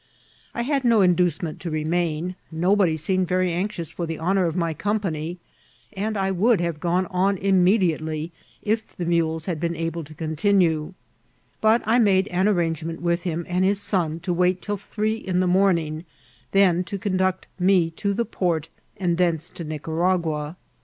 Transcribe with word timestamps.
I 0.55 0.63
had 0.63 0.83
no 0.83 1.01
inducement 1.01 1.59
to 1.59 1.69
remain; 1.69 2.33
no 2.51 2.75
body 2.75 2.97
seemed 2.97 3.27
very 3.27 3.51
anxious 3.53 3.91
for 3.91 4.07
the 4.07 4.17
honour 4.17 4.45
of 4.47 4.55
my 4.55 4.73
oom^ 4.73 4.99
pany, 4.99 5.37
and 5.93 6.17
I 6.17 6.31
would 6.31 6.59
have 6.59 6.79
gone 6.79 7.05
on 7.11 7.37
immediately 7.37 8.31
if 8.63 8.97
the 8.97 9.05
mules 9.05 9.45
had 9.45 9.59
been 9.59 9.75
able 9.75 10.03
to 10.05 10.15
continue; 10.15 10.95
but 11.61 11.83
I 11.85 11.99
made 11.99 12.27
an 12.29 12.47
at 12.47 12.55
«Tangement 12.55 12.99
with 13.01 13.21
him 13.21 13.45
and 13.47 13.63
his 13.63 13.79
son 13.79 14.19
to 14.21 14.33
wait 14.33 14.59
till 14.59 14.79
tiuree 14.79 15.23
in 15.23 15.39
the 15.39 15.45
morning, 15.45 16.05
then 16.51 16.83
to 16.85 16.97
conduct 16.97 17.45
me 17.59 17.91
to 17.91 18.15
the 18.15 18.25
port, 18.25 18.69
and 18.97 19.19
thence 19.19 19.51
to 19.51 19.63
INicaragna. 19.63 20.55